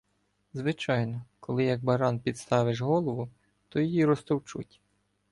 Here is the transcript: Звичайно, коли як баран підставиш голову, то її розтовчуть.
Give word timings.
Звичайно, 0.53 1.21
коли 1.39 1.63
як 1.63 1.83
баран 1.83 2.19
підставиш 2.19 2.81
голову, 2.81 3.29
то 3.69 3.79
її 3.79 4.05
розтовчуть. 4.05 4.81